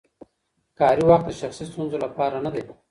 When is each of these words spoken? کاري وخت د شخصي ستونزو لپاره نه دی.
کاري 0.79 1.03
وخت 1.09 1.25
د 1.27 1.31
شخصي 1.41 1.63
ستونزو 1.69 1.97
لپاره 2.05 2.35
نه 2.45 2.49
دی. 2.53 2.63